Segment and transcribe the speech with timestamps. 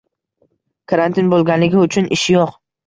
[0.93, 2.61] Karantin boʻlganligi uchun ish yo’q.